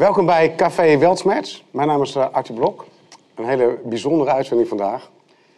[0.00, 1.64] Welkom bij Café Weltsmerts.
[1.70, 2.86] Mijn naam is uh, Arthur Blok.
[3.34, 5.10] Een hele bijzondere uitzending vandaag.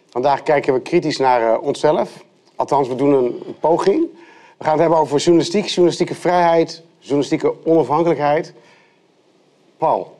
[0.08, 2.24] Vandaag kijken we kritisch naar uh, onszelf.
[2.56, 4.08] Althans, we doen een poging.
[4.56, 8.54] We gaan het hebben over journalistiek, journalistieke vrijheid, journalistieke onafhankelijkheid.
[9.76, 10.16] Paul,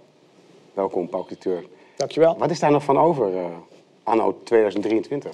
[0.75, 1.65] welkom, Paul Cliteur.
[1.97, 2.39] Dankjewel.
[2.39, 3.45] Wat is daar nog van over, uh,
[4.03, 5.33] anno 2023?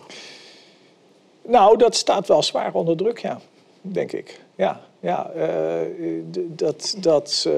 [1.43, 3.41] Nou, dat staat wel zwaar onder druk, ja,
[3.81, 4.41] denk ik.
[4.55, 5.45] Ja, ja, uh,
[6.47, 7.55] dat, dat, uh,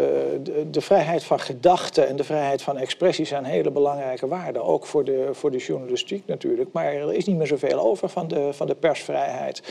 [0.70, 4.64] de, vrijheid van gedachten en de vrijheid van expressie zijn hele belangrijke waarden.
[4.64, 6.68] Ook voor de, voor de journalistiek natuurlijk.
[6.72, 9.62] Maar er is niet meer zoveel over van de, van de persvrijheid.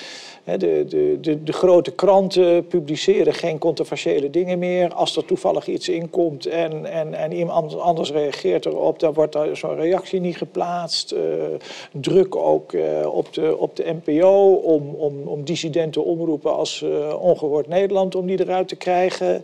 [0.44, 4.94] He, de, de, de, de, grote kranten publiceren geen controversiële dingen meer.
[4.94, 9.58] Als er toevallig iets inkomt en, en, en iemand anders reageert erop, dan wordt er
[9.58, 11.12] zo'n reactie niet geplaatst.
[11.12, 11.20] Uh,
[11.92, 12.74] druk ook
[13.12, 16.86] op, de, op de NPO om, om, om dissidente omroepen als
[17.20, 19.44] ongehoord Nederland om die eruit te krijgen.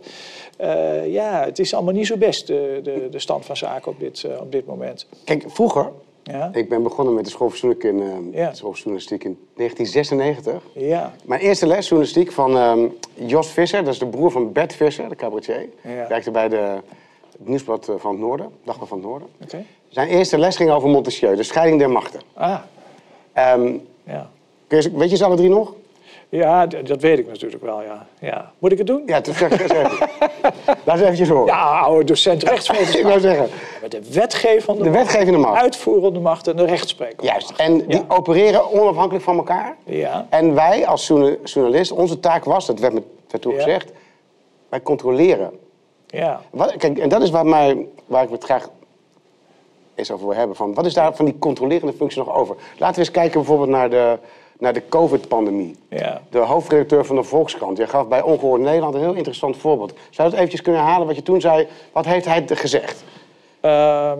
[0.60, 4.00] Uh, ja, het is allemaal niet zo best, de, de, de stand van zaken op
[4.00, 5.06] dit, uh, op dit moment.
[5.24, 5.90] Kijk, vroeger,
[6.22, 6.50] ja?
[6.52, 8.54] ik ben begonnen met de school van in, uh, ja.
[8.54, 10.62] school van journalistiek in 1996.
[10.72, 11.14] Ja.
[11.24, 15.08] Mijn eerste les journalistiek van um, Jos Visser, dat is de broer van Bert Visser,
[15.08, 15.68] de cabaretier.
[15.82, 16.08] Ja.
[16.08, 16.56] Werkte bij de,
[17.38, 19.28] het Nieuwsblad van het Noorden, Dagblad van het Noorden.
[19.44, 19.64] Okay.
[19.88, 22.20] Zijn eerste les ging over Montesquieu, de scheiding der machten.
[22.34, 22.60] Ah.
[23.54, 24.30] Um, ja.
[24.68, 25.74] Weet je ze alle drie nog?
[26.28, 28.06] Ja, dat weet ik natuurlijk wel, ja.
[28.20, 28.52] ja.
[28.58, 29.02] Moet ik het doen?
[29.06, 30.08] Ja, zeg eens even.
[30.84, 31.46] Laat eens eventjes horen.
[31.46, 33.00] Ja, oude docent rechtswetenschap.
[33.00, 33.48] ik wou zeggen.
[33.82, 35.62] Met de wetgevende De wetgevende macht.
[35.62, 37.60] uitvoerende macht en de rechtssprekende Juist, macht.
[37.60, 38.04] en die Ja.
[38.08, 39.76] opereren onafhankelijk van elkaar.
[39.84, 40.26] Ja.
[40.30, 42.94] En wij als journa- journalist, onze taak was, dat werd,
[43.40, 43.62] toen Ja.
[43.62, 43.92] gezegd,
[44.68, 45.50] wij controleren.
[46.06, 46.40] Ja.
[46.50, 48.68] Wat, kijk, en dat is waar, mij, waar ik het graag
[49.94, 50.56] eens over wil hebben.
[50.56, 52.56] Van, wat is daar van die controlerende functie nog over?
[52.78, 54.18] Laten we eens kijken bijvoorbeeld naar de,
[54.58, 55.76] naar de COVID-pandemie.
[55.88, 56.20] Ja.
[56.30, 59.92] De hoofdredacteur van de Volkskrant, jij gaf bij Ongehoord Nederland een heel interessant voorbeeld.
[59.92, 61.66] Zou je dat eventjes kunnen herhalen wat je toen zei?
[61.92, 63.04] Wat heeft hij gezegd?
[63.60, 64.18] Ehm,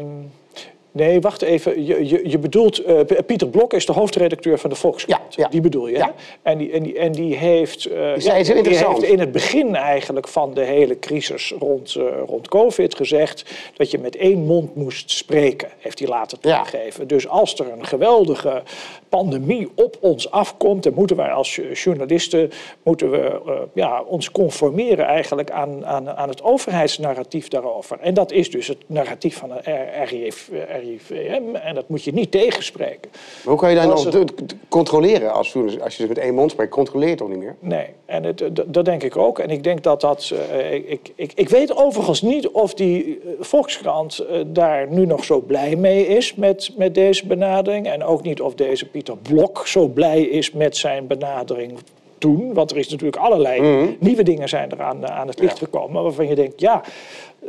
[0.97, 1.85] nee, wacht even.
[1.85, 5.35] Je, je, je bedoelt, eh, Pieter Blok is de hoofdredacteur van de Volkskrant.
[5.35, 5.49] Ja, ja.
[5.49, 6.11] Die bedoel je, hè?
[6.43, 7.85] En, die, en, die, en die heeft...
[7.85, 12.95] eh, Die heeft in het begin eigenlijk van de hele crisis rond, eh, rond COVID
[12.95, 13.45] gezegd...
[13.77, 17.09] dat je met één mond moest spreken, heeft hij later toegegeven.
[17.09, 18.63] Dus als er een geweldige
[19.09, 20.83] pandemie op ons afkomt...
[20.83, 22.51] dan moeten wij als journalisten
[22.83, 23.41] moeten we,
[23.75, 27.99] ja, ons conformeren eigenlijk aan, aan, aan het overheidsnarratief daarover.
[28.01, 29.61] En dat is dus het narratief van de
[30.05, 30.49] RIV,
[30.91, 33.11] RIVM en dat moet je niet tegenspreken.
[33.13, 34.13] Maar hoe kan je nog het-
[34.49, 35.55] de- controleren als?
[35.83, 37.57] Als je dus met één mond spreekt, controleer je toch niet meer?
[37.61, 39.39] Nee, en het, d- dat denk ik ook.
[39.39, 40.33] En ik denk dat dat.
[40.51, 45.25] eh, ik, ik, ik weet overigens niet of die eh, Volkskrant eh, daar nu nog
[45.25, 47.87] zo blij mee is met, met deze benadering.
[47.87, 51.79] En ook niet of deze Pieter Blok zo blij is met zijn benadering
[52.19, 52.55] toen.
[52.55, 53.61] Want er is natuurlijk allerlei
[54.01, 55.65] nieuwe dingen zijn er aan, aan het licht Ja.
[55.65, 56.03] gekomen.
[56.03, 56.81] Waarvan je denkt, ja.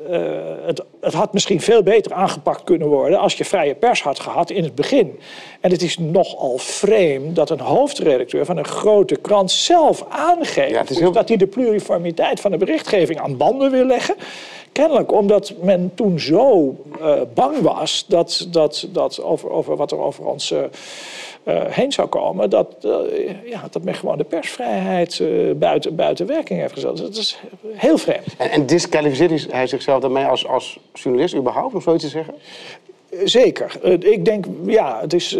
[0.09, 0.19] eh,
[0.65, 4.49] het, het had misschien veel beter aangepakt kunnen worden als je vrije pers had gehad
[4.49, 5.19] in het begin.
[5.61, 10.83] En het is nogal vreemd dat een hoofdredacteur van een grote krant zelf aangeeft Ja,
[10.87, 14.15] heel- dat hij de pluriformiteit van de berichtgeving aan banden wil leggen.
[14.77, 19.99] Kennelijk omdat men toen zo eh, bang was dat, dat, dat over, over wat er
[19.99, 20.63] over ons eh,
[21.43, 22.67] eh, heen zou komen, dat,
[23.45, 25.21] ja, dat men gewoon de persvrijheid
[25.55, 26.97] buiten, buiten werking heeft gezet.
[26.97, 28.35] Dat is heel vreemd.
[28.37, 32.33] En, en disqualificeert hij zichzelf daarmee als, als journalist überhaupt, om zoiets te zeggen?
[33.23, 33.79] Zeker.
[34.05, 35.37] Ik denk, ja, het is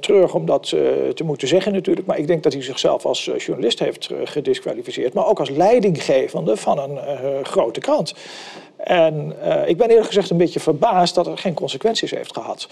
[0.00, 0.68] treurig om dat
[1.14, 2.06] te moeten zeggen natuurlijk.
[2.06, 5.14] Maar ik denk dat hij zichzelf als journalist heeft gedisqualificeerd.
[5.14, 6.98] Maar ook als leidinggevende van een
[7.44, 8.14] grote krant.
[8.82, 12.68] En eh, ik ben eerlijk gezegd een beetje verbaasd dat het geen consequenties heeft gehad.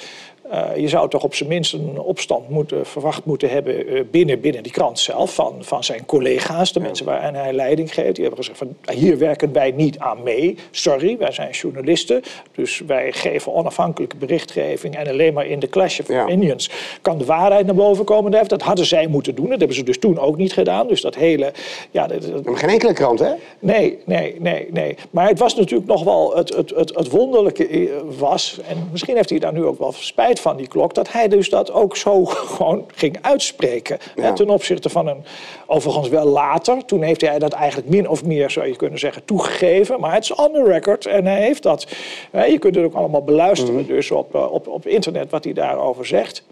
[0.50, 4.40] Eh, je zou toch op zijn minst een opstand moeten, verwacht moeten hebben eh, binnen,
[4.40, 5.34] binnen die krant zelf.
[5.34, 8.14] Van, van zijn collega's, de mensen waaraan hij leiding geeft.
[8.14, 10.56] Die hebben gezegd van hier werken wij niet aan mee.
[10.70, 12.22] Sorry, wij zijn journalisten.
[12.54, 14.96] Dus wij geven onafhankelijke berichtgeving.
[14.96, 16.22] En alleen maar in de clash of Ja.
[16.22, 16.70] opinions
[17.02, 18.48] kan de waarheid naar boven komen.
[18.48, 19.48] Dat hadden zij moeten doen.
[19.48, 20.86] Dat hebben ze dus toen ook niet gedaan.
[20.86, 21.52] Dus dat hele...
[21.90, 23.32] Ja, dat, geen enkele krant, hè?
[23.58, 24.96] Nee, nee, nee, nee.
[25.10, 29.30] Maar het was natuurlijk nog wel het, het, het, het wonderlijke was, en misschien heeft
[29.30, 32.24] hij daar nu ook wel spijt van, die klok, dat hij dus dat ook zo
[32.54, 33.98] gewoon ging uitspreken.
[34.16, 34.22] Ja.
[34.22, 35.24] Hè, ten opzichte van een,
[35.66, 39.24] overigens wel later, toen heeft hij dat eigenlijk min of meer, zou je kunnen zeggen,
[39.24, 40.00] toegegeven.
[40.00, 41.86] Maar het is on the record en hij heeft dat.
[42.30, 45.52] Hè, je kunt het ook allemaal beluisteren dus op, eh, op, op internet wat hij
[45.52, 46.44] daarover zegt.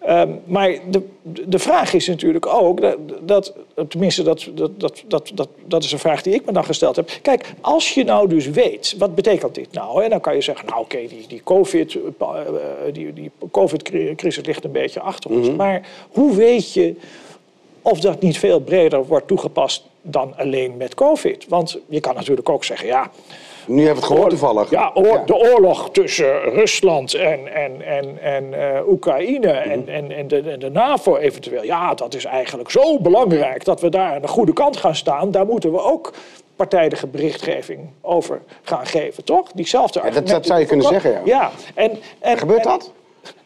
[0.00, 3.54] Ehm, maar de, de vraag is natuurlijk ook, dat, dat,
[3.88, 6.96] tenminste dat, dat, dat, dat, dat, dat is een vraag die ik me dan gesteld
[6.96, 7.10] heb.
[7.22, 10.04] Kijk, als je nou dus weet, wat betekent dit nou?
[10.04, 12.28] En dan kan je zeggen, nou oké, die, die COVID, eh,
[12.92, 15.50] die, die COVID-crisis ligt een beetje achter ons.
[15.50, 16.94] Maar hoe weet je
[17.82, 21.46] of dat niet veel breder wordt toegepast dan alleen met COVID?
[21.48, 23.10] Want je kan natuurlijk ook zeggen, ja,
[23.70, 24.70] Nu hebben we het gehoord toevallig.
[24.70, 30.28] Ja, oor- de oorlog tussen Rusland en, en, en, en eh, Oekraïne en, en, en,
[30.28, 31.62] de, en de NAVO eventueel.
[31.64, 35.30] Ja, dat is eigenlijk zo belangrijk dat we daar aan de goede kant gaan staan.
[35.30, 36.12] Daar moeten we ook
[36.56, 39.52] partijdige berichtgeving over gaan geven, toch?
[39.54, 41.20] Diezelfde dat- dat zou je kunnen zeggen, ja.
[41.24, 41.90] Ja, en,
[42.20, 42.92] en, Gebeurt en- dat?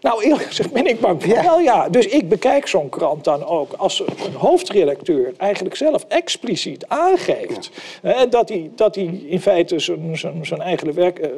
[0.00, 1.42] Nou, eerlijk gezegd ben ik bang Ja.
[1.42, 1.88] wel, ja.
[1.88, 7.70] Dus ik bekijk zo'n krant dan ook als een hoofdredacteur eigenlijk zelf expliciet aangeeft...
[8.02, 11.30] hè, dat, hij, dat hij in feite zijn, zijn, zijn eigen werk, eh,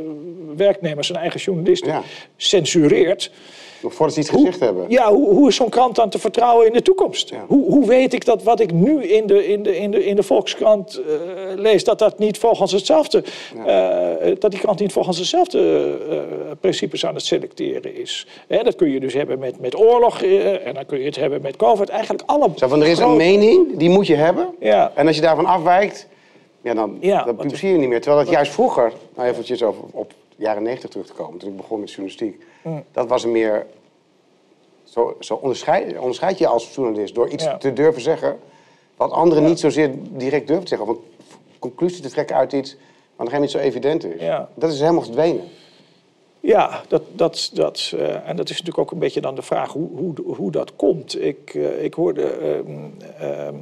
[0.56, 2.02] werknemer, zijn eigen journalisten Ja.
[2.36, 3.30] censureert...
[3.90, 4.84] Voordat ze iets gezegd hebben.
[4.88, 7.28] Ja, hoe, hoe is zo'n krant dan te vertrouwen in de toekomst?
[7.28, 7.44] Ja.
[7.46, 10.16] Hoe, hoe weet ik dat wat ik nu in de, in de, in de, in
[10.16, 11.14] de Volkskrant eh,
[11.56, 13.24] lees, dat dat niet volgens hetzelfde,
[13.66, 15.58] eh, dat die krant niet volgens dezelfde
[16.10, 16.18] eh,
[16.60, 18.26] principes aan het selecteren is?
[18.46, 21.16] Hè, dat kun je dus hebben met, met oorlog eh, en dan kun je het
[21.16, 21.88] hebben met COVID.
[21.88, 22.48] Eigenlijk alle.
[22.56, 24.48] Zo van, er is een mening, die moet je hebben.
[24.60, 24.92] Ja.
[24.94, 26.06] En als je daarvan afwijkt,
[26.60, 28.00] ja, dan, Ja, dan publiceer je niet meer.
[28.00, 31.56] Terwijl dat juist vroeger, nou eventjes over, op jaren negentig terug te komen, toen ik
[31.56, 32.84] begon met journalistiek, Mm.
[32.92, 33.66] dat was er meer,
[34.84, 37.56] zo, zo onderscheid, onderscheid je als journalist door iets Ja.
[37.56, 38.38] te durven zeggen,
[38.96, 40.88] wat anderen niet zozeer direct durven te zeggen.
[40.88, 41.02] Of een
[41.58, 42.76] conclusie te trekken uit iets,
[43.16, 44.20] wat nog niet zo evident is.
[44.20, 44.48] Ja.
[44.54, 45.44] Dat is helemaal verdwenen.
[46.40, 49.72] Ja, dat, dat, dat, eh, en dat is natuurlijk ook een beetje dan de vraag
[49.72, 51.22] hoe, hoe, hoe dat komt.
[51.22, 52.88] Ik, eh, ik hoorde, ehm,
[53.18, 53.54] ehm,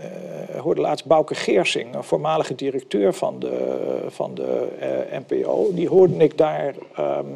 [0.00, 5.70] eh, hoorde laatst Bouke Geersing, een voormalige directeur van de, van de eh, NPO.
[5.74, 7.26] Die hoorde ik daar ehm,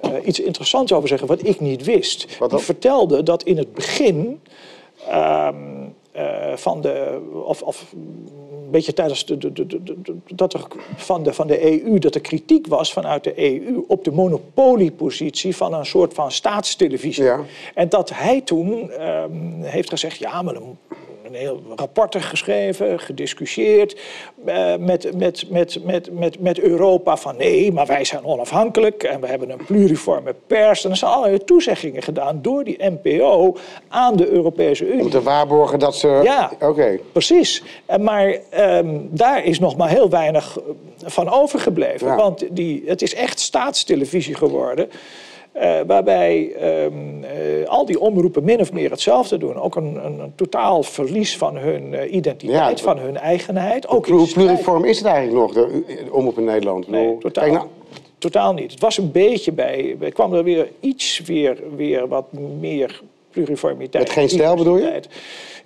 [0.00, 2.38] eh, iets interessants over zeggen, wat ik niet wist.
[2.38, 4.40] Wat Die vertelde dat in het begin
[5.08, 5.54] ehm,
[6.12, 10.66] eh, van de, of, of een beetje tijdens de, de, de, de- de- dat er
[10.96, 15.56] van de, van de EU, dat er kritiek was vanuit de EU op de monopoliepositie
[15.56, 17.24] van een soort van staatstelevisie.
[17.24, 17.40] Ja.
[17.74, 20.78] En dat hij toen ehm, heeft gezegd, ja, maar dan
[21.30, 24.00] een heel rapporten geschreven, gediscussieerd
[24.44, 29.20] eh, met, met, met, met, met, met Europa van nee, maar wij zijn onafhankelijk en
[29.20, 30.84] we hebben een pluriforme pers.
[30.84, 33.56] En er zijn allerlei toezeggingen gedaan door die NPO
[33.88, 35.04] aan de Europese Unie.
[35.04, 36.20] Om te waarborgen dat ze...
[36.22, 36.50] Ja.
[36.60, 36.98] Oké.
[37.12, 37.62] Precies.
[37.86, 40.62] En Maar ehm, daar is nog maar heel weinig eh,
[41.10, 42.06] van overgebleven.
[42.06, 42.16] Ja.
[42.16, 44.90] Want die, het is echt staatstelevisie geworden.
[45.60, 49.54] Eh, waarbij ehm, eh, al die omroepen min of meer hetzelfde doen.
[49.54, 52.84] Ook een, een, een totaal verlies van hun eh, identiteit, Ja.
[52.84, 53.88] van hun eigenheid.
[53.88, 56.88] Ook Hoe pluriform is het eigenlijk nog, de, de omroep in Nederland?
[56.88, 57.68] Nee, bedoel, totaal, kijk nou-
[58.18, 58.70] totaal niet.
[58.70, 59.96] Het was een beetje bij.
[60.00, 62.24] Er kwam er weer iets weer, weer wat
[62.60, 64.04] meer pluriformiteit.
[64.04, 65.00] Met geen stijl bedoel je?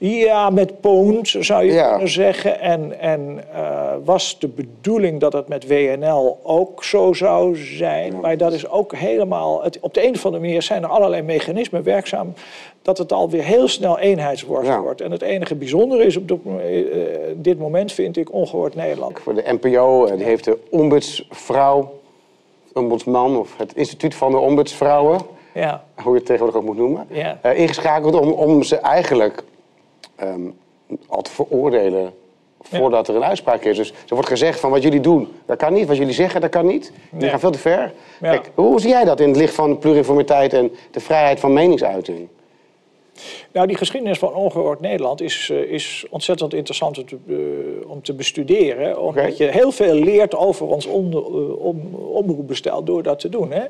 [0.08, 1.88] Ja, met poont zou je Ja.
[1.90, 2.60] kunnen zeggen.
[2.60, 8.20] En, en eh, was de bedoeling dat het met WNL ook zo zou zijn.
[8.20, 9.62] Maar dat is ook helemaal.
[9.62, 12.32] Het, op de een of andere manier zijn er allerlei mechanismen werkzaam.
[12.82, 14.80] dat het alweer heel snel eenheidsworst Ja.
[14.80, 15.00] wordt.
[15.00, 17.00] En het enige bijzondere is op dit, eh,
[17.34, 19.18] dit moment, vind ik, ongehoord Nederland.
[19.18, 20.04] voor de NPO.
[20.06, 21.92] eh, Die heeft de ombudsvrouw,
[22.72, 25.20] ombudsman of het instituut van de ombudsvrouwen,
[25.54, 25.84] Ja.
[26.02, 27.06] hoe je het tegenwoordig ook moet noemen,
[27.42, 29.42] eh, ingeschakeld om, om ze eigenlijk
[30.26, 30.50] ehm,
[31.06, 32.12] al te veroordelen
[32.60, 33.76] voordat er een uitspraak is.
[33.76, 35.86] Dus er wordt gezegd van wat jullie doen, dat kan niet.
[35.86, 36.92] Wat jullie zeggen, dat kan niet.
[37.12, 37.92] Jullie gaan veel te ver.
[38.20, 38.30] Ja.
[38.30, 42.28] Kijk, hoe zie jij dat in het licht van pluriformiteit en de vrijheid van meningsuiting?
[43.52, 48.02] Nou, die geschiedenis van ongehoord Nederland is, eh, is ontzettend interessant om te, eh, om
[48.02, 49.02] te bestuderen.
[49.02, 53.50] Omdat je heel veel leert over ons onder, eh, om, omroepbestel door dat te doen.
[53.50, 53.64] Hè.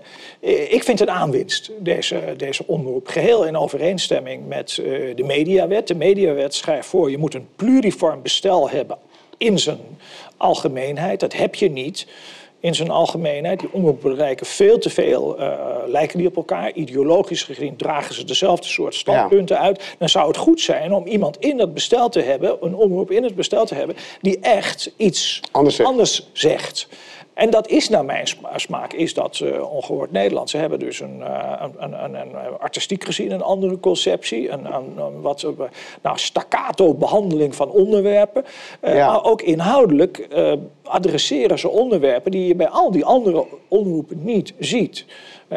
[0.70, 3.08] Ik vind het een aanwinst, deze, deze omroep.
[3.08, 4.74] Geheel in overeenstemming met
[5.14, 5.88] de mediawet.
[5.88, 8.98] De mediawet schrijft voor, je moet een pluriform bestel hebben
[9.38, 9.78] in zijn
[10.36, 11.20] algemeenheid.
[11.20, 12.06] Dat heb je niet
[12.64, 13.60] in zijn algemeenheid.
[13.60, 16.72] Die omroepen lijken veel te veel, eh, lijken die op elkaar.
[16.72, 19.94] Ideologisch gezien dragen ze dezelfde soort standpunten uit.
[19.98, 23.22] Dan zou het goed zijn om iemand in dat bestel te hebben, een omroep in
[23.22, 25.88] het bestel te hebben, die echt iets Anders zegt.
[25.88, 26.88] anders zegt.
[27.34, 30.50] En dat is naar mijn sma- smaak is dat eh, ongehoord Nederland.
[30.50, 34.50] Ze hebben dus een, eh, een, een, artistiek gezien een andere conceptie.
[34.50, 35.50] Een, wat eh,
[36.02, 38.44] nou, staccato behandeling van onderwerpen.
[38.82, 39.10] Ja.
[39.10, 40.28] Maar ook inhoudelijk
[40.82, 45.04] adresseren ze onderwerpen die je bij al die andere omroepen niet ziet.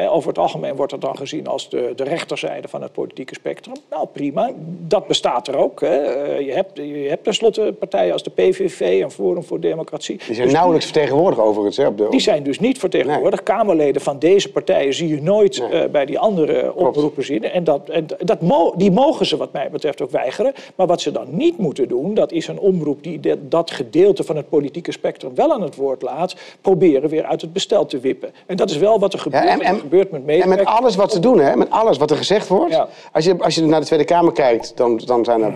[0.09, 3.75] Over het algemeen wordt dat dan gezien als de, de rechterzijde van het politieke spectrum.
[3.89, 4.51] Nou, prima.
[4.87, 5.81] Dat bestaat er ook.
[5.81, 5.87] Hè.
[5.97, 10.17] Eh, je, hebt, je hebt tenslotte partijen als de PVV en Forum voor Democratie.
[10.25, 11.77] Die zijn Dus nauwelijks vertegenwoordigd overigens.
[11.77, 13.43] Hè, op de, die zijn dus niet vertegenwoordigd.
[13.43, 15.69] Kamerleden van deze partijen zie je nooit Nee.
[15.81, 17.43] eh, bij die andere oproepen zien.
[17.43, 20.53] En, dat, en dat mo- die mogen ze wat mij betreft ook weigeren.
[20.75, 24.23] Maar wat ze dan niet moeten doen, dat is een omroep die de- dat gedeelte
[24.23, 27.99] van het politieke spectrum wel aan het woord laat, proberen weer uit het bestel te
[27.99, 28.29] wippen.
[28.45, 29.43] En dat is wel wat er gebeurt.
[29.43, 31.55] Ja, en, dat gebeurt met en met alles wat ze doen, hè?
[31.55, 32.73] met alles wat er gezegd wordt.
[32.73, 32.87] Ja.
[33.11, 35.53] Als, je, als je naar de Tweede Kamer kijkt, dan, dan zijn er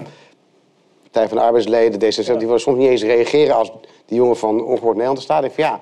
[1.04, 3.72] Partij van de Arbeidsleden, D66, die willen soms niet eens reageren als
[4.06, 5.44] die jongen van Ongehoord Nederland er staat.
[5.44, 5.82] Ik van, ja,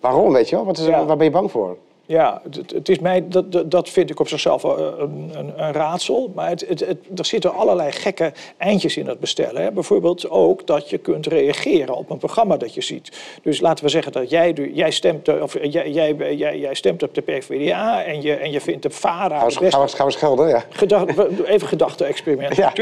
[0.00, 0.64] Waarom, weet je wel?
[0.64, 0.86] Wat is.
[0.86, 1.76] Waar ben je bang voor?
[2.08, 5.72] Ja, het, het is mij, dat, dat- vind ik op zichzelf wel een, een, een
[5.72, 6.32] raadsel.
[6.34, 6.80] Maar het, het,
[7.16, 9.62] er zitten allerlei gekke eindjes in het bestellen.
[9.62, 9.72] Hè.
[9.72, 13.18] Bijvoorbeeld ook dat je kunt reageren op een programma dat je ziet.
[13.42, 17.02] Dus laten we zeggen dat jij, jij, stemt, eh, of jij, jij, jij, jij stemt
[17.02, 19.38] op de PvdA en je, en je vindt de VARA...
[19.38, 20.48] Gaan we, gaan we, gaan we schelden?
[20.48, 20.64] Ja.
[20.70, 22.56] Gedacht, even gedachte-experiment.
[22.56, 22.72] Ja.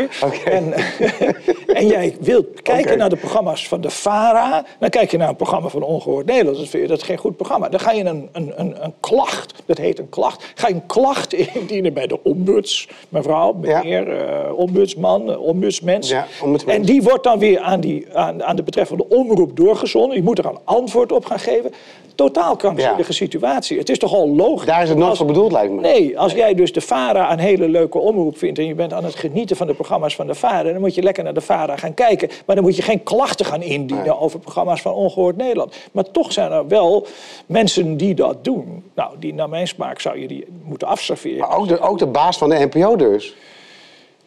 [0.45, 0.75] En,
[1.93, 4.65] en jij wilt kijken naar de programma's van de VARA.
[4.79, 6.57] Dan kijk je naar een programma van Ongehoord Nederland.
[6.57, 7.69] Dan vind je dat geen goed programma.
[7.69, 10.45] Dan ga je een, een, een, een klacht, dat heet een klacht.
[10.55, 13.79] Ga je een klacht indienen bij de ombuds, mevrouw, Ja.
[13.83, 16.09] meneer, eh, ombudsman, eh, ombudsmens.
[16.09, 16.79] Ja, ombudsmens.
[16.79, 20.15] En die wordt dan weer aan, die, aan, aan de betreffende omroep doorgezonden.
[20.15, 21.73] Die moet er een antwoord op gaan geven.
[22.17, 23.79] Totaal krankzinnige situatie.
[23.79, 24.67] Het is toch al logisch.
[24.67, 25.81] Daar is het nooit voor bedoeld, lijkt me.
[25.81, 28.59] Nee, als jij dus de VARA een hele leuke omroep vindt...
[28.59, 30.73] en je bent aan het genieten van de programma's van de VARA...
[30.73, 32.29] dan moet je lekker naar de VARA gaan kijken.
[32.47, 34.19] Maar dan moet je geen klachten gaan indienen Nee.
[34.19, 35.77] over programma's van Ongehoord Nederland.
[35.93, 37.07] Maar toch zijn er wel
[37.47, 38.85] mensen die dat doen.
[38.95, 41.39] Nou, die naar mijn smaak zou je die moeten afserveren.
[41.39, 43.35] Maar ook de, ook de baas van de NPO dus.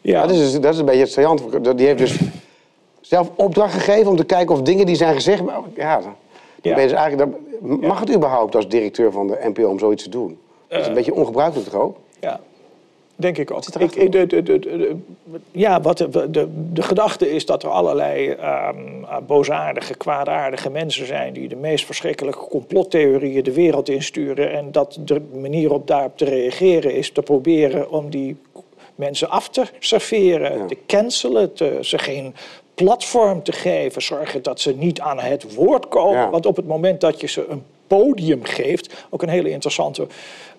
[0.01, 1.77] ja, Dat, is, dus- dat is een beetje het saillant.
[1.77, 2.17] Die heeft dus
[3.01, 5.43] zelf opdracht gegeven om te kijken of dingen die zijn gezegd...
[5.43, 6.01] maar Ja,
[6.61, 6.73] dan Ja.
[6.73, 10.03] ben je dus eigenlijk, dan- mag het überhaupt als directeur van de NPO om zoiets
[10.03, 10.27] te doen?
[10.67, 10.79] Dat Eh.
[10.79, 11.97] is een beetje ongebruikelijk toch ook?
[12.19, 12.39] Ja,
[13.15, 13.63] denk ik ook.
[13.79, 14.95] Ik, de, de, de,
[15.51, 16.47] ja, wat de,
[16.81, 18.77] gedachte is dat er allerlei ehm,
[19.27, 21.33] boosaardige, kwaadaardige mensen zijn...
[21.33, 24.51] die de meest verschrikkelijke complottheorieën de wereld insturen...
[24.51, 28.35] en dat de manier om daarop te reageren is te proberen om die
[28.95, 30.65] mensen af te serveren, Ja.
[30.65, 32.35] te cancelen, te, ze geen
[32.83, 36.19] platform te geven, zorgen dat ze niet aan het woord komen.
[36.19, 36.29] Ja.
[36.29, 40.07] Want op het moment dat je ze een podium geeft, ook een hele interessante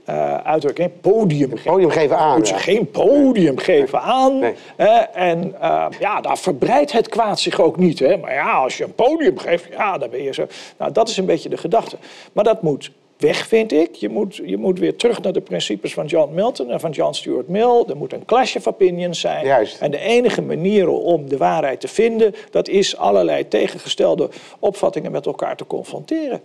[0.05, 1.71] eh uitdrukking, podium geven.
[1.71, 2.37] Podium geven aan.
[2.37, 2.61] Moet ze ja.
[2.61, 4.39] geen podium geven aan.
[4.39, 4.55] Nee.
[4.77, 7.99] hè, en eh, ja, daar verbreidt het kwaad zich ook niet.
[7.99, 8.17] Hè.
[8.17, 10.47] Maar ja, als je een podium geeft, ja, dan ben je zo.
[10.77, 11.97] Nou, dat is een beetje de gedachte.
[12.33, 13.95] Maar dat moet weg, vind ik.
[13.95, 17.12] Je moet, je moet weer terug naar de principes van John Milton en van John
[17.12, 17.85] Stuart Mill.
[17.89, 19.47] Er moet een clash of opinions zijn.
[19.47, 19.81] Juist.
[19.81, 25.27] En de enige manier om de waarheid te vinden, dat is allerlei tegengestelde opvattingen met
[25.27, 26.41] elkaar te confronteren.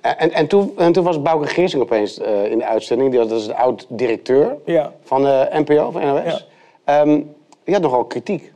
[0.00, 3.10] En, en, toen, en toen was Bouke Geersing opeens eh, in de uitzending.
[3.10, 4.92] Die was, dat is de oud-directeur Ja.
[5.02, 6.22] van de NPO, van NOS.
[6.24, 7.00] Ja.
[7.00, 7.20] Ehm,
[7.64, 8.52] die had nogal kritiek.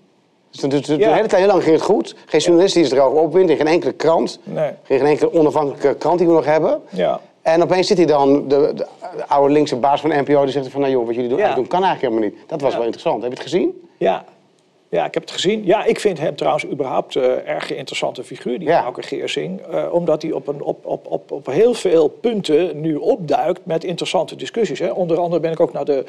[0.50, 1.08] Dus, dus, dus Ja.
[1.08, 2.14] de hele tijd heel lang ging het goed.
[2.26, 3.50] Geen journalist die zich erover opwint.
[3.50, 4.38] In geen enkele krant.
[4.44, 4.70] Nee.
[4.82, 6.80] Geen enkele onafhankelijke krant die we nog hebben.
[6.90, 7.20] Ja.
[7.42, 10.52] En opeens zit hij dan, de, de, de oude linkse baas van de NPO, die
[10.52, 10.80] zegt van...
[10.80, 11.54] nou joh, wat jullie doen, Ja.
[11.54, 12.48] doen kan eigenlijk helemaal niet.
[12.48, 12.76] Dat was Ja.
[12.76, 13.22] wel interessant.
[13.22, 13.88] Heb je het gezien?
[13.98, 14.24] Ja.
[14.92, 15.64] Ja, ik heb het gezien.
[15.64, 18.92] Ja, ik vind hem trouwens überhaupt een erg interessante figuur, die Ja.
[18.96, 19.60] Geersing.
[19.60, 23.84] eh, omdat hij op, een, op, op, op, op heel veel punten nu opduikt met
[23.84, 24.78] interessante discussies.
[24.78, 24.90] Hè.
[24.90, 26.04] Onder andere ben ik ook naar de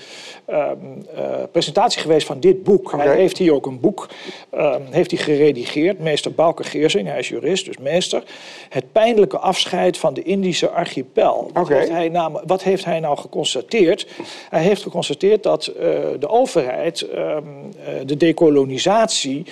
[0.45, 0.75] ehm,
[1.15, 2.91] eh, presentatie geweest van dit boek.
[2.91, 4.09] Hij heeft hier ook een boek
[4.49, 5.99] ehm, heeft hij geredigeerd.
[5.99, 8.23] Meester Bouke Geersing, hij is jurist, dus meester.
[8.69, 11.49] Het pijnlijke afscheid van de Indische archipel.
[11.53, 14.07] Wat, heeft, hij nou, wat heeft hij nou geconstateerd?
[14.49, 15.71] Hij heeft geconstateerd dat
[16.19, 17.43] de overheid ehm,
[17.85, 18.17] eh, de
[18.73, 19.45] dekolonisatie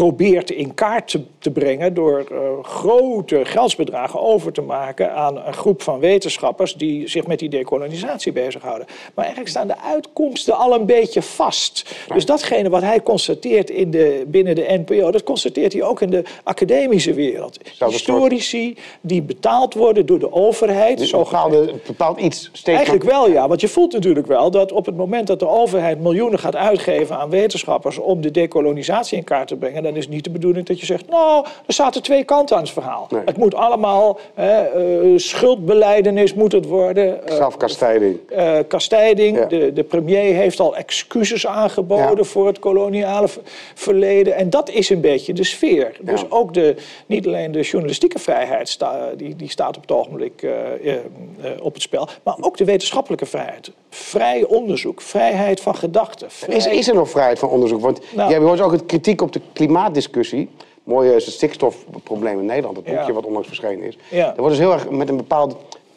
[0.00, 5.52] probeert in kaart te, te brengen door eh, grote geldsbedragen over te maken aan een
[5.52, 8.86] groep van wetenschappers die zich met die dekolonisatie bezighouden.
[9.14, 11.94] Maar eigenlijk staan de uitkomsten al een beetje vast.
[12.14, 16.10] Dus datgene wat hij constateert in de, binnen de NPO, dat constateert hij ook in
[16.10, 17.58] de academische wereld.
[17.78, 22.48] Historici die betaald worden door de overheid, Een zo bepaalde, bepaald iets.
[22.52, 23.48] Steeds Eigenlijk wel, ja.
[23.48, 27.16] Want je voelt natuurlijk wel dat op het moment dat de overheid miljoenen gaat uitgeven
[27.16, 30.66] aan wetenschappers om de dekolonisatie in kaart te brengen, dan is het niet de bedoeling
[30.66, 33.06] dat je zegt, nou, er zaten twee kanten aan het verhaal.
[33.10, 33.22] Nee.
[33.24, 37.26] Het moet allemaal, hè, eh, schuldbeleidenis moet het worden.
[37.26, 38.18] eh, Zelfkastijding.
[38.28, 39.36] eh, kastijding.
[39.38, 39.44] Ja.
[39.46, 42.24] De, de premier heeft al excuses aangeboden Ja.
[42.24, 43.28] voor het koloniale
[43.74, 44.34] verleden.
[44.36, 45.96] En dat is een beetje de sfeer.
[46.00, 46.74] Dus ook de,
[47.06, 51.50] niet alleen de journalistieke vrijheid sta, die, die staat op het ogenblik eh, eh, eh,
[51.62, 53.70] op het spel, maar ook de wetenschappelijke vrijheid.
[53.90, 56.26] Vrij onderzoek, vrijheid van gedachten.
[56.26, 57.80] Is, vrij- is er nog vrijheid van onderzoek?
[57.80, 58.30] Want Nou.
[58.30, 59.40] jij hoort ook het kritiek op de
[59.74, 60.48] klimaatdiscussie.
[60.84, 63.98] Mooi is het stikstofprobleem in Nederland, het boekje wat onlangs verschenen is.
[64.10, 65.54] Daar wordt dus heel erg met een bepaalde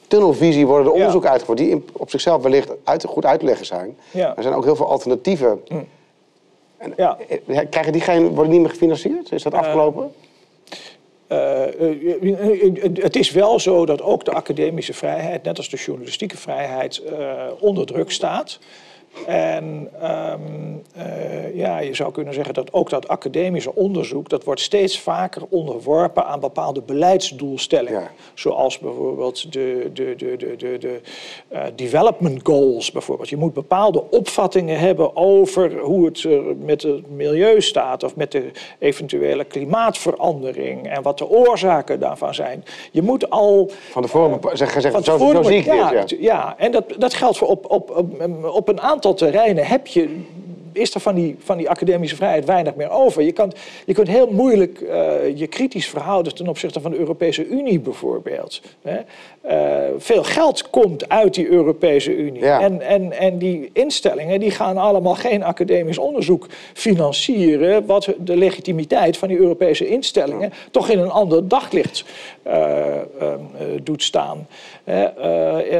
[0.08, 0.96] tunnelvisie worden er Ja.
[0.98, 1.58] onderzoeken uitgevoerd...
[1.58, 3.98] die op zichzelf wellicht uit, goed uit te leggen zijn.
[4.12, 5.62] Er zijn ook heel veel alternatieven.
[6.78, 7.18] En, Ja.
[7.48, 9.32] eh, Krijgen die geen, worden die niet meer gefinancierd?
[9.32, 10.12] Is dat afgelopen?
[11.28, 15.78] Eh, eh, eh, het is wel zo dat ook de academische vrijheid, net als de
[15.78, 18.60] journalistieke vrijheid, eh, onder druk staat.
[19.28, 20.40] En ehm,
[20.96, 24.30] eh, ja, je zou kunnen zeggen dat ook dat academische onderzoek...
[24.30, 28.02] dat wordt steeds vaker onderworpen aan bepaalde beleidsdoelstellingen.
[28.02, 28.12] Ja.
[28.34, 31.02] Zoals bijvoorbeeld de, de, de, de, de, de
[31.48, 32.92] eh, development goals.
[32.92, 33.30] Bijvoorbeeld.
[33.30, 38.04] Je moet bepaalde opvattingen hebben over hoe het eh, met het milieu staat...
[38.04, 42.64] of met de eventuele klimaatverandering en wat de oorzaken daarvan zijn.
[42.92, 43.72] Je moet al...
[43.92, 46.10] Van tevoren bepa- zeg, gezegd, Van zo, zo zie ik ja, dit.
[46.10, 46.18] Ja.
[46.20, 50.22] ja, en dat, dat geldt voor op, op, op, op een aantal terreinen heb je,
[50.72, 53.22] is er van die, van die academische vrijheid weinig meer over.
[53.24, 53.54] Je, kan,
[53.86, 58.62] je kunt heel moeilijk eh, je kritisch verhouden ten opzichte van de Europese Unie bijvoorbeeld.
[58.82, 59.00] Hè.
[59.44, 62.42] Eh, veel geld komt uit die Europese Unie.
[62.42, 62.62] Ja.
[62.62, 67.86] En, en, en die instellingen die gaan allemaal geen academisch onderzoek financieren...
[67.86, 72.06] wat de legitimiteit van die Europese instellingen toch in een ander daglicht
[72.44, 73.04] eh, eh,
[73.84, 74.48] doet staan.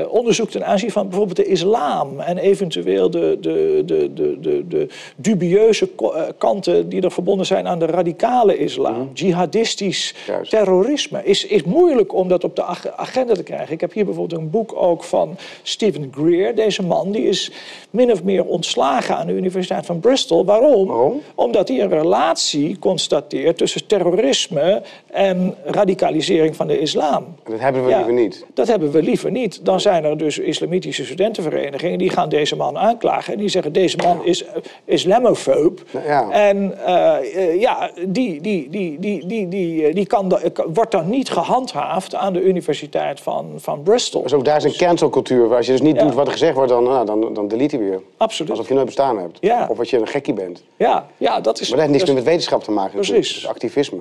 [0.10, 4.88] Onderzoek ten aanzien van bijvoorbeeld de islam en eventueel de, de, de, de, de, de
[5.16, 5.90] dubieuze
[6.38, 9.12] kanten die er verbonden zijn aan de radicale islam.
[9.14, 10.16] Jihadistisch
[10.50, 11.22] terrorisme.
[11.24, 13.52] Is, is moeilijk om dat op de ag- agenda te krijgen.
[13.70, 16.56] Ik heb hier bijvoorbeeld een boek ook van Stephen Greer.
[16.56, 17.52] Deze man die is
[17.90, 20.46] min of meer ontslagen aan de Universiteit van Bristol.
[20.46, 20.88] Waarom?
[20.88, 21.22] Waarom?
[21.36, 24.82] Omdat hij een relatie constateert tussen terrorisme
[25.12, 27.26] en radicalisering van de islam.
[27.44, 28.46] Dat hebben we Ja, liever niet.
[28.54, 29.66] Dat hebben we liever niet.
[29.66, 33.34] Dan zijn er dus islamitische studentenverenigingen die gaan deze man aanklagen.
[33.34, 34.44] En die zeggen deze man is
[34.86, 35.82] islamofoob.
[36.06, 36.32] Ja.
[36.32, 40.40] En eh, ja, die, die, die, die, die, die, die kan,
[40.74, 44.22] wordt dan niet gehandhaafd aan de Universiteit van, van Bristol.
[44.22, 45.56] Dus ook daar is een cancelcultuur.
[45.56, 46.04] Als je dus niet Ja.
[46.04, 48.02] doet wat er gezegd wordt, dan, nou, dan, dan delete je weer.
[48.18, 48.52] Absoluut.
[48.52, 49.38] Alsof je nooit bestaan hebt.
[49.42, 49.68] Ja.
[49.70, 50.64] Of dat je een gekkie bent.
[50.78, 51.70] Ja, ja, dat is.
[51.70, 52.92] Maar dat heeft niks meer met wetenschap te maken.
[52.94, 53.28] Precies.
[53.28, 54.00] Het is activisme.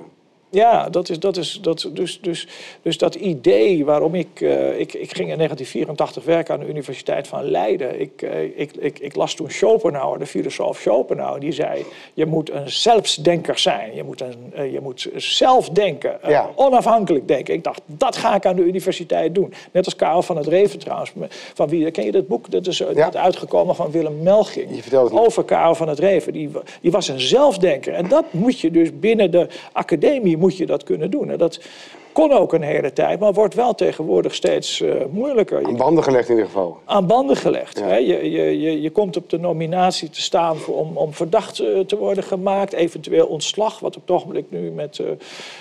[0.53, 2.47] Ja, dat is, dat is, dat, dus, dus,
[2.81, 4.93] dus dat idee waarom ik, eh, ik...
[4.93, 7.99] Ik ging in 1984 werken aan de Universiteit van Leiden.
[8.01, 11.39] Ik, eh, ik, ik, ik las toen Schopenhauer, de filosoof Schopenhauer.
[11.39, 13.95] Die zei, je moet een zelfsdenker zijn.
[13.95, 16.49] Je moet, een, eh, je moet zelf denken, Ja.
[16.55, 17.53] onafhankelijk denken.
[17.53, 19.53] Ik dacht, dat ga ik aan de universiteit doen.
[19.71, 21.11] Net als Karel van het Reven trouwens.
[21.53, 22.51] Van wie, ken je dat boek?
[22.51, 23.13] Dat is Ja.
[23.13, 24.69] uitgekomen van Willem Melging.
[25.11, 26.33] Over Karel van het Reven.
[26.33, 26.49] Die,
[26.81, 27.93] die was een zelfdenker.
[27.93, 31.29] En dat moet je dus binnen de academie moet je dat kunnen doen.
[31.29, 31.59] En dat
[32.11, 35.65] kon ook een hele tijd, maar wordt wel tegenwoordig steeds eh, moeilijker.
[35.65, 36.77] Aan banden gelegd in ieder geval.
[36.85, 37.79] aan banden gelegd.
[37.79, 37.85] Ja.
[37.85, 37.95] Hè?
[37.95, 41.79] Je, je, je, je komt op de nominatie te staan voor, om, om verdacht eh,
[41.79, 42.73] te worden gemaakt.
[42.73, 45.05] Eventueel ontslag, wat op het ogenblik nu met eh,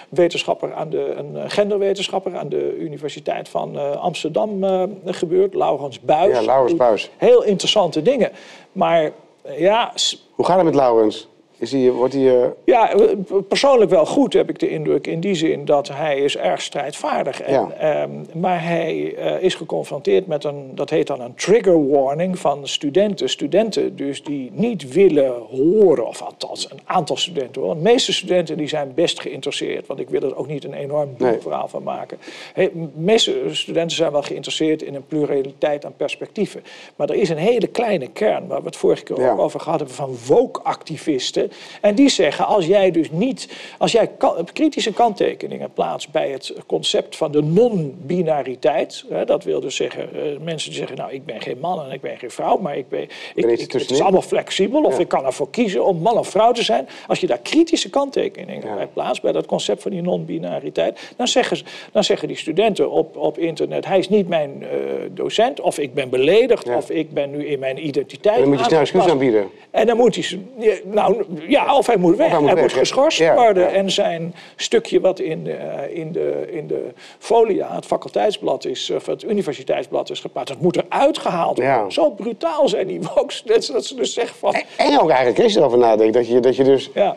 [0.09, 4.65] wetenschapper aan de, een genderwetenschapper aan de Universiteit van Amsterdam
[5.05, 5.55] gebeurt.
[5.55, 6.39] Laurens Buis.
[6.39, 7.11] Ja, Laurens Buis.
[7.17, 8.31] Heel interessante dingen.
[8.73, 9.11] Maar
[9.57, 9.93] ja,
[10.35, 11.29] Hoe gaat het met Laurens?
[11.63, 13.17] Is hij, wordt hij, eh, ja, eh,
[13.49, 15.07] persoonlijk wel goed heb ik de indruk.
[15.07, 17.41] In die zin dat hij is erg strijdvaardig.
[17.43, 17.71] En, Ja.
[17.79, 22.69] ehm, maar hij eh, is geconfronteerd met een, dat heet dan een trigger warning van
[22.69, 23.29] studenten.
[23.29, 27.75] Studenten dus die niet willen horen, of althans een aantal studenten hoor.
[27.75, 29.87] De meeste studenten die zijn best geïnteresseerd.
[29.87, 31.41] Want ik wil er ook niet een enorm Nee.
[31.41, 32.19] verhaal van maken.
[32.55, 36.63] He, de meeste studenten zijn wel geïnteresseerd in een pluraliteit aan perspectieven.
[36.97, 39.33] Maar er is een hele kleine kern, waar we het vorige keer Ja.
[39.33, 41.51] ook over gehad hebben, van woke-activisten.
[41.81, 44.11] En die zeggen, als jij dus niet, als jij
[44.53, 49.05] kritische kanttekeningen plaatst bij het concept van de non-binariteit.
[49.25, 52.01] Dat wil dus zeggen, eh, mensen die zeggen, nou ik ben geen man en ik
[52.01, 54.83] ben geen vrouw, maar ik ben, ik, ik, het is allemaal flexibel.
[54.83, 56.89] Of ik kan ervoor kiezen om man of vrouw te zijn.
[57.07, 58.75] Als je daar kritische kanttekeningen Ja.
[58.75, 62.91] bij plaatst, bij dat concept van die non-binariteit, dan zeggen, ze- dan zeggen die studenten
[62.91, 64.69] op, op internet, hij is niet mijn eh,
[65.11, 66.77] docent, of ik ben beledigd, Ja.
[66.77, 68.35] of ik ben nu in mijn identiteit.
[68.35, 69.47] En dan moet je snel excuus aanbieden.
[69.71, 72.31] En dan moet hij, nou, ja, of hij moet weg.
[72.31, 72.79] hij moet weg, ja.
[72.79, 73.63] geschorst Ja, worden.
[73.63, 73.69] ja.
[73.69, 79.07] En zijn stukje wat in, eh, in, de, in de folia, het faculteitsblad is, of
[79.07, 81.75] het universiteitsblad is geplaatst, dat moet eruit gehaald worden.
[81.75, 81.91] Ja.
[81.91, 84.55] Zo brutaal zijn die wokes, dat ze- dus zeggen van...
[84.77, 87.17] En ook eigenlijk, je erover nadenkt, dat je, dat je dus Ja,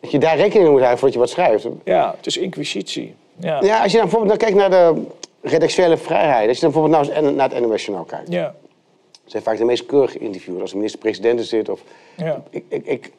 [0.00, 1.66] dat je daar rekening mee moet houden voordat je wat schrijft.
[1.84, 3.14] ja, het is inquisitie.
[3.36, 3.60] Ja.
[3.62, 5.02] Ja, als je dan bijvoorbeeld dan kijkt naar de
[5.42, 6.48] redactionele vrijheid.
[6.48, 8.32] Als je dan bijvoorbeeld nou eens naar het NOS Journaal kijkt.
[8.32, 8.54] Ja.
[9.24, 10.60] Zijn vaak de meest keurige interviews.
[10.60, 11.68] Als de minister-president er zit.
[11.68, 11.80] Of,
[12.16, 12.42] Ja.
[12.50, 13.10] ik, ik, ik,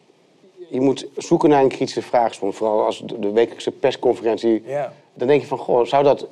[0.72, 2.34] je moet zoeken naar een kritische vraag.
[2.34, 2.56] soms.
[2.56, 4.64] Vooral als de, de wekelijkse persconferentie.
[4.66, 4.94] Ja.
[5.14, 6.28] Dan denk je van, goh, zou dat,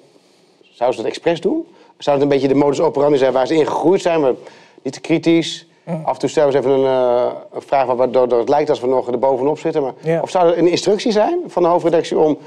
[0.71, 1.67] zou ze dat expres doen?
[1.97, 4.21] Zou het een beetje de modus operandi zijn waar ze in gegroeid zijn?
[4.21, 4.34] Maar
[4.82, 5.67] niet te kritisch.
[6.04, 8.89] Af en toe stellen ze even een, eh, een vraag waardoor het lijkt alsof we
[8.89, 9.82] nog er bovenop zitten.
[9.82, 10.21] Maar, Ja.
[10.21, 12.38] Of zou er een instructie zijn van de hoofdredactie om,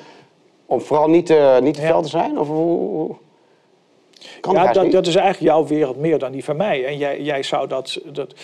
[0.67, 1.87] om vooral niet, te niet te Ja.
[1.87, 2.39] fel te zijn?
[2.39, 3.15] Of hoe,
[4.41, 6.85] kan Ja, dat, dat is eigenlijk jouw wereld meer dan die van mij.
[6.85, 8.01] En jij, jij zou dat.
[8.13, 8.35] dat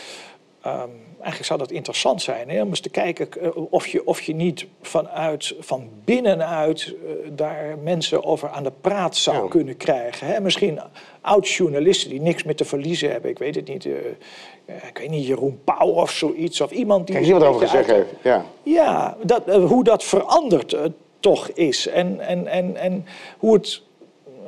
[0.62, 4.20] ehm, eigenlijk zou dat interessant zijn hè, om eens te kijken eh, of je, of
[4.20, 9.48] je niet vanuit, van binnenuit eh, daar mensen over aan de praat zou Ja.
[9.48, 10.26] kunnen krijgen.
[10.26, 10.40] Hè.
[10.40, 10.80] Misschien
[11.20, 13.30] oud-journalisten die niks meer te verliezen hebben.
[13.30, 13.86] Ik weet het niet.
[13.86, 13.92] eh,
[14.88, 16.60] ik weet niet, Jeroen Pauw of zoiets.
[16.60, 17.16] Of iemand die.
[17.16, 18.12] Kijk wat een over beetje gezegd heeft.
[18.22, 18.44] Ja.
[18.62, 20.84] ja, dat, hoe dat veranderd eh,
[21.20, 21.86] toch is.
[21.86, 23.06] En, en, en, en
[23.38, 23.82] hoe het,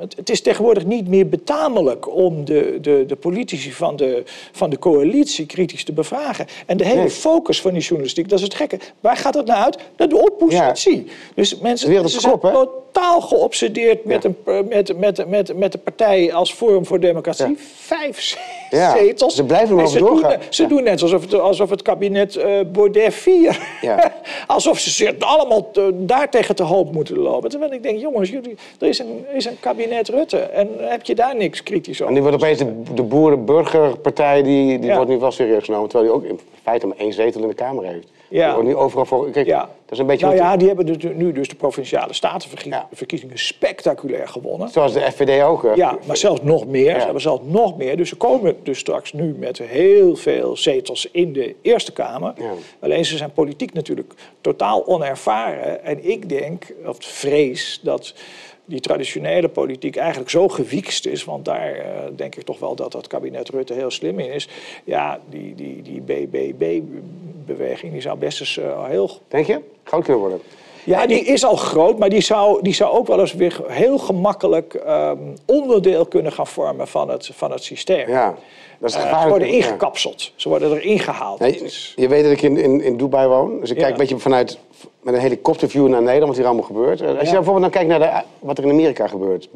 [0.01, 0.15] het.
[0.15, 4.79] Het is tegenwoordig niet meer betamelijk om de, de, de politici van de, van de
[4.79, 6.45] coalitie kritisch te bevragen.
[6.65, 7.09] En de hele Nee.
[7.09, 8.79] focus van die journalistiek, dat is het gekke.
[8.99, 9.77] Waar gaat het nou uit?
[9.97, 11.07] Naar de oppositie.
[11.35, 14.35] Dus mensen De wereld is ze zijn totaal geobsedeerd met, een,
[14.69, 17.45] met, met, met, met de partij als Forum voor Democratie.
[17.47, 17.53] Ja.
[17.75, 18.37] Vijf
[18.97, 19.35] zetels.
[19.35, 20.39] ze blijven En maar over doen, doorgaan.
[20.49, 23.59] Ze doen net alsof het, alsof het kabinet eh Baudet 4.
[23.81, 24.13] Ja.
[24.47, 27.49] alsof ze zich allemaal te- daartegen te hoop moeten lopen.
[27.49, 30.37] Terwijl ik denk, jongens, jullie, er is een, er is een kabinet Rutte.
[30.37, 32.15] En heb je daar niks kritisch En over?
[32.15, 34.95] nu wordt opeens de, de Boeren-Burgerpartij, die, die Ja.
[34.95, 35.89] wordt nu wel serieus genomen.
[35.89, 38.07] Terwijl die ook in feite maar één zetel in de Kamer heeft.
[38.29, 38.53] Ja.
[38.53, 39.29] Wordt nu overal voor...
[39.29, 39.59] Kijk, Ja.
[39.59, 40.25] dat is een beetje...
[40.25, 43.41] nou ja, die hebben dus nu dus de provinciale statenverkiezingen Ja.
[43.41, 44.69] spectaculair gewonnen.
[44.69, 45.63] Zoals de FVD ook.
[45.63, 45.71] hè.
[45.73, 46.85] Ja, maar zelfs nog meer.
[46.85, 46.97] Ja.
[46.97, 47.97] Ze hebben zelfs nog meer.
[47.97, 52.33] Dus ze komen dus straks nu met heel veel zetels in de Eerste Kamer.
[52.37, 52.51] Ja.
[52.79, 55.83] Alleen ze zijn politiek natuurlijk totaal onervaren.
[55.83, 58.13] En ik denk, of vrees, dat
[58.65, 61.23] die traditionele politiek eigenlijk zo gewiekst is.
[61.23, 64.47] Want daar eh, denk ik toch wel dat dat kabinet Rutte heel slim in is.
[64.83, 69.59] Ja, die, die, die BBB-beweging die zou best eens eh, heel Denk je?
[69.83, 70.41] Groot kunnen worden.
[70.83, 73.97] ja, die is al groot, maar die zou, die zou ook wel eens weer heel
[73.97, 78.09] gemakkelijk ehm, onderdeel kunnen gaan vormen van het, van het systeem.
[78.09, 78.35] Ja.
[78.79, 79.53] Dat is Eh, ze worden Ja.
[79.53, 81.39] ingekapseld, ze worden erin gehaald.
[81.39, 81.63] Nee,
[81.95, 83.59] je weet dat ik in, in, in Dubai woon.
[83.59, 83.81] Dus ik Ja.
[83.81, 84.57] kijk een beetje vanuit
[85.01, 87.01] met een helikopterview naar Nederland, wat hier allemaal gebeurt.
[87.01, 87.31] Eh, Als je Ja.
[87.31, 89.49] bijvoorbeeld dan kijkt naar de, wat er in Amerika gebeurt.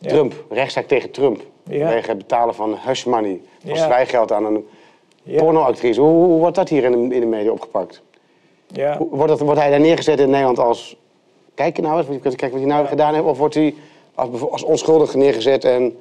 [0.00, 1.42] Trump, rechtszaak tegen Trump.
[1.68, 3.40] Vanwege het betalen van hush money.
[3.64, 3.84] Van Ja.
[3.84, 4.66] zwijgeld aan een
[5.36, 6.00] pornoactrice.
[6.00, 8.02] Hoe, hoe wordt dat hier in de, in de media opgepakt?
[9.10, 10.96] Wordt, dat, wordt hij daar neergezet in Nederland als...
[11.54, 13.26] Kijk je nou eens, kijk wat hij nou gedaan heeft.
[13.26, 13.74] Of wordt hij
[14.14, 15.98] als, als onschuldig neergezet en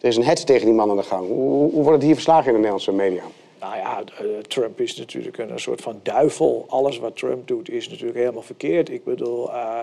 [0.00, 1.26] er is een hets tegen die man aan de gang.
[1.28, 3.22] Hoe, hoe wordt het hier verslagen in de Nederlandse media?
[3.60, 6.64] Nou ja, eh, Trump is natuurlijk een, soort van duivel.
[6.68, 8.90] Alles wat Trump doet is natuurlijk helemaal verkeerd.
[8.90, 9.78] Ik bedoel, eh,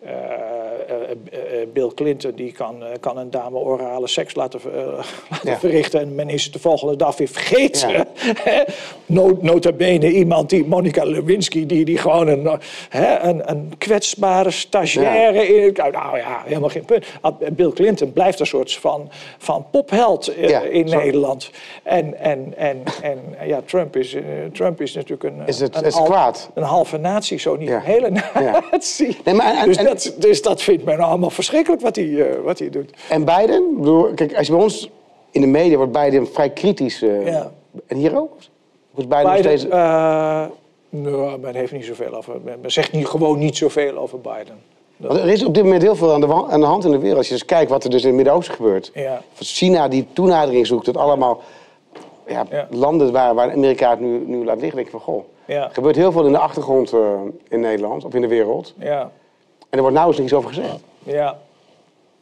[0.00, 4.60] eh, Bill Clinton die kan, kan een dame orale seks laten,
[5.30, 5.58] laten Ja.
[5.58, 6.00] verrichten...
[6.00, 7.90] en men is het de volgende dag weer vergeten.
[7.90, 8.06] Ja.
[9.40, 11.66] Nota bene iemand die, Monica Lewinsky...
[11.66, 12.58] die, die gewoon een,
[12.88, 15.46] hè, een, een kwetsbare stagiaire...
[15.56, 17.06] In, het- nou ja, helemaal geen punt.
[17.52, 20.84] Bill Clinton blijft een soort van, van popheld Ja, in.
[20.84, 21.50] Nederland.
[21.82, 25.84] En, en, en, en ja, Trump is, eh, Trump is natuurlijk een, Is het- een,
[25.84, 26.50] is het kwaad?
[26.54, 27.74] een halve natie, zo niet Ja.
[27.74, 28.62] een hele Ja.
[28.70, 29.16] natie.
[29.24, 32.38] Nee, maar en- dus, en- dat, dus dat vindt men allemaal verschrikkelijk wat hij, eh,
[32.44, 32.90] wat hij doet.
[33.08, 33.74] En Biden?
[33.76, 34.90] Bedoel, kijk, als je bij ons
[35.30, 37.02] in de media wordt Biden vrij kritisch.
[37.02, 37.50] eh, Ja.
[37.86, 38.32] En hier ook?
[38.94, 39.74] Of is Biden, nog Biden, steeds...
[39.74, 40.44] eh,
[40.88, 42.34] nou, men heeft niet zoveel over.
[42.44, 44.70] Men, zegt niet, gewoon niet zoveel over Biden.
[44.96, 46.98] Want er is op dit moment heel veel aan de, aan de hand in de
[46.98, 47.18] wereld.
[47.18, 48.90] Als je dus kijkt wat er dus in het Midden-Oosten gebeurt.
[48.94, 49.22] Ja.
[49.38, 51.40] China die toenadering zoekt tot allemaal
[52.32, 52.66] ja, Ja.
[52.70, 54.74] landen waar, waar Amerika het nu, nu laat liggen.
[54.74, 55.64] denk ik van, goh, Ja.
[55.64, 58.74] er gebeurt heel veel in de achtergrond eh, in Nederland of in de wereld.
[58.78, 59.10] Ja, En
[59.70, 60.78] er wordt nauwelijks niks over gezegd.
[61.02, 61.38] ja.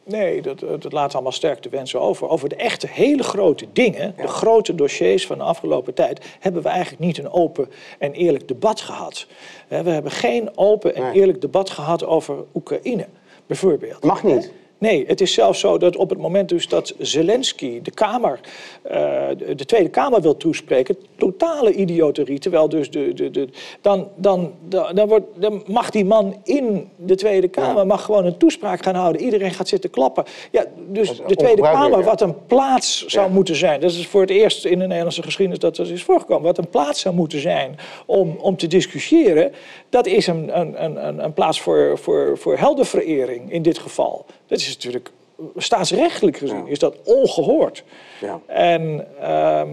[0.03, 2.29] Nee, dat, dat laat allemaal sterk de wensen over.
[2.29, 6.69] Over de echte hele grote dingen, de grote dossiers van de afgelopen tijd, hebben we
[6.69, 7.69] eigenlijk niet een open
[7.99, 9.27] en eerlijk debat gehad.
[9.67, 11.13] Hè, We hebben geen open en Nee.
[11.13, 13.05] eerlijk debat gehad over Oekraïne,
[13.45, 14.03] bijvoorbeeld.
[14.03, 14.51] Mag niet.
[14.81, 18.39] Nee, het is zelfs zo dat op het moment dus dat Zelensky de Kamer,
[18.81, 23.47] eh, de de Tweede Kamer wil toespreken, totale idioterie, terwijl dus de, de, de,
[23.81, 27.83] dan, dan, dan, dan, wordt, dan mag die man in de Tweede Kamer Ja.
[27.83, 29.21] mag gewoon een toespraak gaan houden.
[29.21, 30.23] Iedereen gaat zitten klappen.
[30.51, 32.05] Ja, dus de Tweede Kamer, ja.
[32.05, 33.33] wat een plaats zou Ja.
[33.33, 36.43] moeten zijn, dat is voor het eerst in de Nederlandse geschiedenis dat dat is voorgekomen,
[36.43, 39.51] wat een plaats zou moeten zijn om, om te discussiëren,
[39.89, 44.25] dat is een, een, een, een- een plaats voor, voor, voor heldenverering in dit geval.
[44.47, 45.11] Dat is natuurlijk,
[45.55, 47.83] staatsrechtelijk gezien, is dat ongehoord.
[48.21, 48.39] Ja.
[48.45, 49.69] En ehm,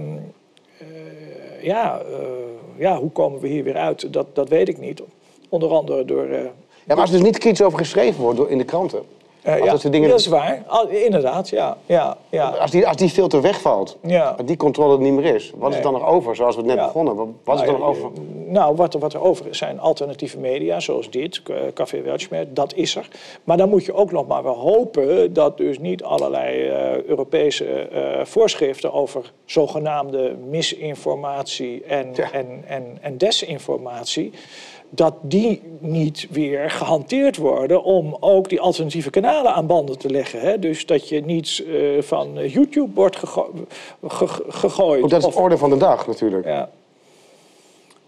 [0.78, 2.16] eh, ja, eh,
[2.76, 5.02] ja, hoe komen we hier weer uit, dat, dat weet ik niet.
[5.48, 6.24] Onder andere door...
[6.24, 9.02] eh, Ja, maar als er dus niet kritisch over geschreven wordt door, in de kranten.
[9.42, 10.62] Eh, als ja, dat soort dingen, dat is waar.
[10.88, 11.77] Inderdaad, ja.
[11.87, 12.48] ja, ja.
[12.48, 14.35] als, die, als die filter wegvalt, Ja.
[14.38, 15.53] als die controle er niet meer is.
[15.57, 15.85] Wat is Nee.
[15.87, 16.85] er dan nog over, zoals we het net Ja.
[16.87, 17.14] begonnen?
[17.16, 18.22] Wat, wat is er dan nog Nou, over?
[18.46, 22.46] Nou, wat er, wat er over is zijn alternatieve media, zoals dit, K- Café Weltschmerz,
[22.51, 23.09] dat is er.
[23.44, 27.64] Maar dan moet je ook nog maar wel hopen dat dus niet allerlei eh, Europese
[27.64, 32.33] eh, voorschriften over zogenaamde misinformatie en, Ja.
[32.33, 34.33] en, en, en desinformatie,
[34.90, 40.40] dat die niet weer gehanteerd worden om ook die alternatieve kanalen aan banden te leggen.
[40.40, 40.59] Hè?
[40.59, 43.51] Dus dat je niet eh, van YouTube wordt gego-
[44.07, 45.03] ge- ge- gegooid.
[45.03, 46.44] Ook dat is Of- orde van de dag natuurlijk.
[46.46, 46.70] ja.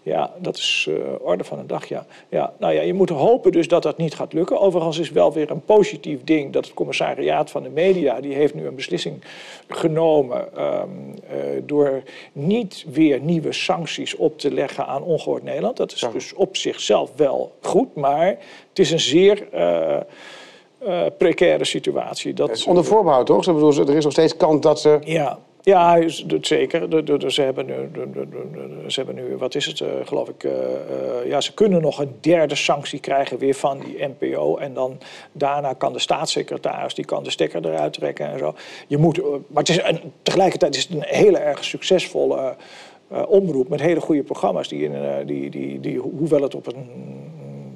[0.03, 2.05] Ja, dat is uh, orde van de dag, ja.
[2.29, 2.53] ja.
[2.59, 4.59] Nou ja, je moet hopen dus dat dat niet gaat lukken.
[4.59, 8.21] Overigens is wel weer een positief ding dat het commissariaat van de media...
[8.21, 9.23] die heeft nu een beslissing
[9.67, 15.77] genomen um, uh, door niet weer nieuwe sancties op te leggen aan Ongehoord Nederland.
[15.77, 16.09] Dat is ja.
[16.09, 18.27] dus op zichzelf wel goed, maar
[18.69, 19.47] het is een zeer...
[19.53, 19.97] Uh,
[20.87, 22.33] uh, precaire situatie.
[22.33, 23.45] Dat, onder voorbehoud, toch?
[23.77, 24.99] Er is nog steeds kans dat ze...
[25.03, 26.07] Ja, ja,
[26.41, 27.31] zeker.
[27.31, 27.89] Ze hebben nu,
[28.87, 31.99] ze hebben nu wat is het, uh, geloof ik, uh, uh, ja, ze kunnen nog
[31.99, 34.57] een derde sanctie krijgen weer van die NPO.
[34.57, 34.97] En dan
[35.31, 38.55] daarna kan de staatssecretaris, die kan de stekker eruit trekken en zo.
[38.87, 42.55] Je moet, maar het is een, tegelijkertijd is het een hele erg succesvolle
[43.27, 44.67] omroep met hele goede programma's.
[44.67, 46.89] Die, in, die, die, die, hoewel het op een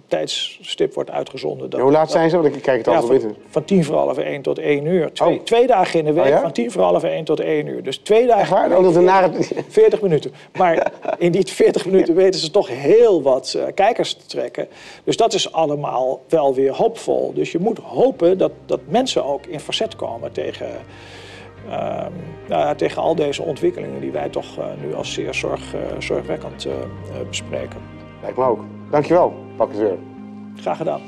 [0.08, 1.70] tijdstip wordt uitgezonden.
[1.70, 2.42] Dat, hoe laat zijn ze?
[2.42, 5.14] Want ik kijk het ja, altijd van, van tien voor half één tot één uur.
[5.14, 5.44] Twee, oh.
[5.44, 6.42] twee dagen in de week, oh, ja?
[6.42, 7.84] van tien voor half één tot één uur.
[7.84, 10.32] Dus twee dagen in de week, 40, 40 minuten.
[10.58, 14.68] Maar in die 40 minuten weten ze toch heel wat uh, kijkers te trekken.
[15.04, 17.34] Dus dat is allemaal wel weer hoopvol.
[17.34, 20.68] Dus je moet hopen dat, dat mensen ook in verzet komen tegen...
[21.68, 21.72] Uh,
[22.48, 25.82] nou ja, tegen al deze ontwikkelingen die wij toch uh, nu als zeer zorg, uh,
[26.00, 26.68] zorgwekkend
[27.30, 27.80] bespreken.
[28.22, 28.60] Lijkt me ook.
[28.90, 29.98] Dankjewel, Pak het weer.
[30.56, 31.02] Graag gedaan.